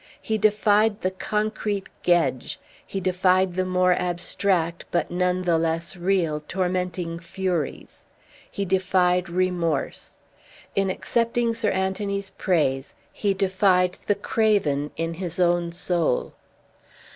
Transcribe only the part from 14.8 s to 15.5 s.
in his